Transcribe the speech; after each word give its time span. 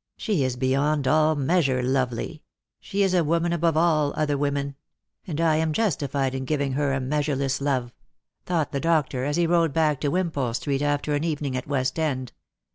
"She 0.16 0.42
is 0.42 0.56
beyond 0.56 1.06
all 1.06 1.34
measure 1.34 1.82
lovely; 1.82 2.42
she 2.80 3.02
is 3.02 3.12
a 3.12 3.22
woman 3.22 3.52
above 3.52 3.76
all 3.76 4.14
other 4.16 4.38
women; 4.38 4.74
and 5.26 5.38
I 5.38 5.56
am 5.56 5.74
justified 5.74 6.34
in 6.34 6.46
giving 6.46 6.72
her 6.72 6.94
a 6.94 7.00
measureless, 7.00 7.60
love," 7.60 7.92
thought 8.46 8.72
the 8.72 8.80
doctor 8.80 9.26
as 9.26 9.36
he 9.36 9.46
rode 9.46 9.74
back 9.74 10.00
to 10.00 10.08
Wimpole 10.10 10.54
street, 10.54 10.80
after 10.80 11.14
an 11.14 11.24
evening 11.24 11.58
at 11.58 11.68
West 11.68 11.98
end. 11.98 12.32